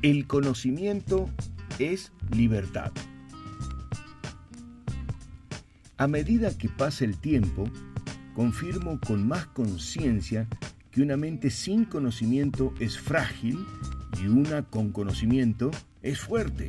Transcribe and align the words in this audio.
El 0.00 0.28
conocimiento 0.28 1.28
es 1.80 2.12
libertad. 2.30 2.92
A 5.96 6.06
medida 6.06 6.56
que 6.56 6.68
pasa 6.68 7.04
el 7.04 7.18
tiempo, 7.18 7.64
confirmo 8.32 9.00
con 9.00 9.26
más 9.26 9.46
conciencia 9.46 10.46
que 10.92 11.02
una 11.02 11.16
mente 11.16 11.50
sin 11.50 11.84
conocimiento 11.84 12.72
es 12.78 12.96
frágil 12.96 13.58
y 14.22 14.28
una 14.28 14.62
con 14.62 14.92
conocimiento 14.92 15.72
es 16.02 16.20
fuerte. 16.20 16.68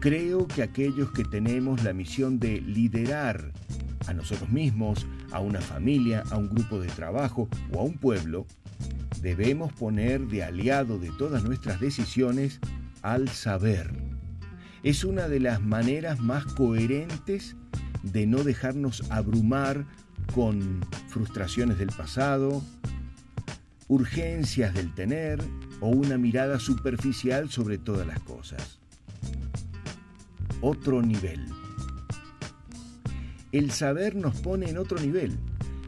Creo 0.00 0.46
que 0.46 0.62
aquellos 0.62 1.12
que 1.12 1.24
tenemos 1.24 1.82
la 1.84 1.94
misión 1.94 2.38
de 2.38 2.60
liderar 2.60 3.50
a 4.06 4.12
nosotros 4.12 4.50
mismos, 4.50 5.06
a 5.32 5.40
una 5.40 5.62
familia, 5.62 6.22
a 6.30 6.36
un 6.36 6.50
grupo 6.50 6.80
de 6.80 6.88
trabajo 6.88 7.48
o 7.72 7.80
a 7.80 7.82
un 7.82 7.94
pueblo, 7.94 8.44
debemos 9.22 9.72
poner 9.72 10.26
de 10.26 10.42
aliado 10.42 10.98
de 10.98 11.10
todas 11.18 11.44
nuestras 11.44 11.80
decisiones 11.80 12.58
al 13.02 13.28
saber. 13.28 13.92
Es 14.82 15.04
una 15.04 15.28
de 15.28 15.40
las 15.40 15.60
maneras 15.60 16.20
más 16.20 16.44
coherentes 16.46 17.56
de 18.02 18.26
no 18.26 18.44
dejarnos 18.44 19.10
abrumar 19.10 19.84
con 20.34 20.80
frustraciones 21.08 21.78
del 21.78 21.88
pasado, 21.88 22.62
urgencias 23.88 24.72
del 24.72 24.94
tener 24.94 25.40
o 25.80 25.88
una 25.88 26.16
mirada 26.16 26.58
superficial 26.58 27.50
sobre 27.50 27.78
todas 27.78 28.06
las 28.06 28.20
cosas. 28.20 28.78
Otro 30.60 31.02
nivel. 31.02 31.46
El 33.52 33.72
saber 33.72 34.14
nos 34.14 34.40
pone 34.40 34.70
en 34.70 34.78
otro 34.78 34.98
nivel, 35.00 35.36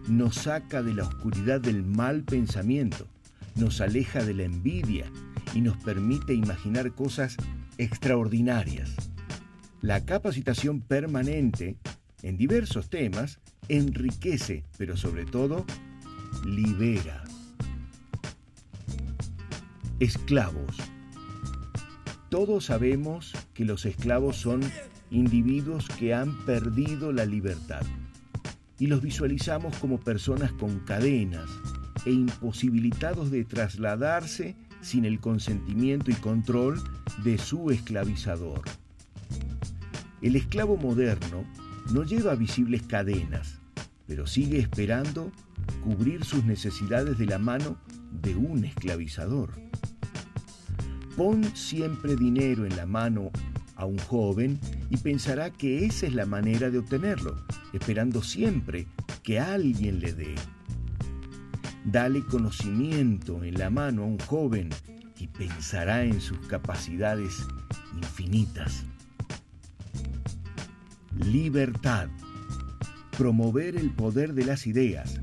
nos 0.09 0.35
saca 0.35 0.83
de 0.83 0.95
la 0.95 1.05
oscuridad 1.05 1.61
del 1.61 1.85
mal 1.85 2.25
pensamiento, 2.25 3.07
nos 3.57 3.81
aleja 3.81 4.25
de 4.25 4.35
la 4.35 4.45
envidia 4.45 5.11
y 5.55 5.61
nos 5.61 5.77
permite 5.79 6.35
imaginar 6.35 6.95
cosas 6.95 7.37
extraordinarias. 7.79 8.95
La 9.81 10.05
capacitación 10.05 10.81
permanente 10.81 11.77
en 12.23 12.37
diversos 12.37 12.89
temas 12.89 13.41
enriquece, 13.69 14.65
pero 14.79 14.97
sobre 14.97 15.25
todo 15.25 15.67
libera. 16.45 17.25
Esclavos. 19.99 20.77
Todos 22.29 22.67
sabemos 22.67 23.33
que 23.55 23.65
los 23.65 23.85
esclavos 23.85 24.37
son 24.37 24.61
individuos 25.11 25.89
que 25.89 26.15
han 26.15 26.45
perdido 26.47 27.13
la 27.13 27.27
libertad 27.27 27.83
y 28.79 28.87
los 28.87 29.03
visualizamos 29.03 29.77
como 29.77 30.01
personas 30.01 30.53
con 30.53 30.81
cadenas 30.81 31.49
e 32.05 32.13
imposibilitados 32.13 33.31
de 33.31 33.45
trasladarse 33.45 34.57
sin 34.81 35.05
el 35.05 35.21
consentimiento 35.21 36.11
y 36.11 36.15
control 36.15 36.83
de 37.25 37.39
su 37.39 37.71
esclavizador. 37.71 38.63
El 40.21 40.37
esclavo 40.37 40.77
moderno 40.77 41.45
no 41.93 42.05
lleva 42.05 42.35
visibles 42.35 42.83
cadenas, 42.83 43.59
pero 44.07 44.27
sigue 44.27 44.59
esperando 44.59 45.33
cubrir 45.83 46.25
sus 46.25 46.45
necesidades 46.45 47.19
de 47.19 47.27
la 47.27 47.39
mano 47.39 47.77
de 48.23 48.35
un 48.37 48.65
esclavizador. 48.65 49.51
Pon 51.17 51.45
siempre 51.57 52.17
dinero 52.17 52.65
en 52.65 52.77
la 52.77 52.87
mano 52.87 53.31
a 53.77 53.85
un 53.85 53.99
joven 53.99 54.59
y 54.91 54.97
pensará 54.97 55.51
que 55.51 55.85
esa 55.85 56.07
es 56.07 56.15
la 56.15 56.27
manera 56.27 56.71
de 56.71 56.79
obtenerlo, 56.79 57.37
esperando 57.73 58.23
siempre 58.23 58.87
que 59.23 59.41
alguien 59.41 60.01
le 60.01 60.13
dé. 60.13 60.35
Dale 61.85 62.25
conocimiento 62.25 63.43
en 63.43 63.59
la 63.59 63.69
mano 63.69 64.03
a 64.03 64.07
un 64.07 64.19
joven 64.19 64.71
y 65.19 65.27
pensará 65.27 66.05
en 66.05 66.21
sus 66.21 66.39
capacidades 66.47 67.47
infinitas. 67.97 68.85
Libertad. 71.17 72.09
Promover 73.19 73.77
el 73.77 73.91
poder 73.91 74.33
de 74.33 74.47
las 74.47 74.67
ideas, 74.67 75.21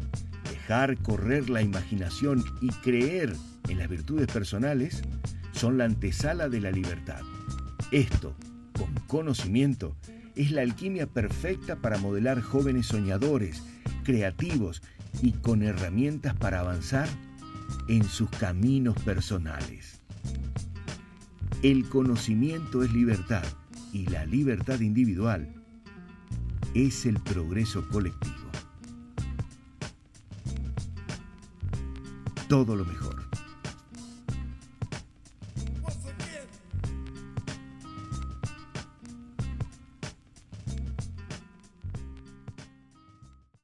dejar 0.51 0.97
correr 1.01 1.49
la 1.49 1.61
imaginación 1.61 2.43
y 2.61 2.69
creer 2.69 3.35
en 3.67 3.79
las 3.79 3.89
virtudes 3.89 4.27
personales 4.27 5.01
son 5.53 5.77
la 5.77 5.85
antesala 5.85 6.49
de 6.49 6.61
la 6.61 6.71
libertad. 6.71 7.21
Esto, 7.91 8.35
con 8.77 8.93
conocimiento, 9.07 9.95
es 10.35 10.51
la 10.51 10.61
alquimia 10.61 11.07
perfecta 11.07 11.77
para 11.77 11.97
modelar 11.97 12.41
jóvenes 12.41 12.85
soñadores, 12.85 13.63
creativos 14.03 14.81
y 15.21 15.31
con 15.33 15.63
herramientas 15.63 16.35
para 16.35 16.59
avanzar 16.61 17.07
en 17.87 18.03
sus 18.03 18.29
caminos 18.29 18.95
personales. 19.03 20.01
El 21.61 21.87
conocimiento 21.89 22.83
es 22.83 22.93
libertad 22.93 23.43
y 23.91 24.05
la 24.07 24.25
libertad 24.25 24.79
individual 24.79 25.53
es 26.73 27.05
el 27.05 27.19
progreso 27.19 27.87
colectivo. 27.89 28.35
Todo 32.47 32.75
lo 32.75 32.85
mejor. 32.85 33.18